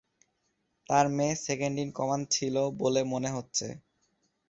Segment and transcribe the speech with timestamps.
[0.89, 3.67] তার মেয়ে second in command ছিল বলে মনে হচ্ছে।